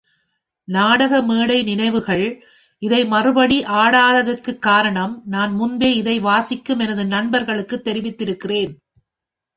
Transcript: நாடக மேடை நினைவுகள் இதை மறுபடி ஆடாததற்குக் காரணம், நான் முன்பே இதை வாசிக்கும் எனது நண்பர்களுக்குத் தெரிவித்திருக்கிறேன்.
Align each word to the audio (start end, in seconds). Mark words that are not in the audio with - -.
நாடக 0.63 1.21
மேடை 1.21 1.63
நினைவுகள் 1.63 2.43
இதை 2.79 3.05
மறுபடி 3.05 3.63
ஆடாததற்குக் 3.63 4.59
காரணம், 4.59 5.21
நான் 5.25 5.53
முன்பே 5.53 5.95
இதை 5.95 6.19
வாசிக்கும் 6.19 6.79
எனது 6.79 7.05
நண்பர்களுக்குத் 7.05 7.87
தெரிவித்திருக்கிறேன். 7.87 8.73